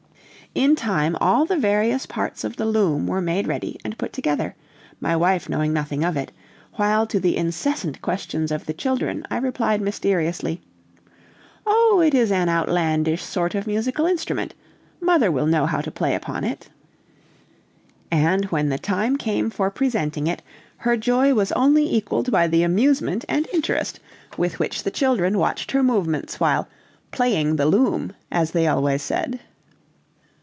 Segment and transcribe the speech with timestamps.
[0.53, 4.53] In time all the various parts of the loom were made ready, and put together,
[4.99, 6.29] my wife knowing nothing of it,
[6.73, 10.59] while to the incessant questions of the children, I replied mysteriously.
[11.65, 14.53] "Oh, it is an outlandish sort of musical instrument;
[14.99, 16.67] mother will know how to play upon it."
[18.11, 20.41] And when the time came for presenting it,
[20.75, 24.01] her joy was only equaled by the amusement and interest
[24.35, 26.67] with which the children watched her movements while
[27.09, 29.39] "playing the loom," as they always said.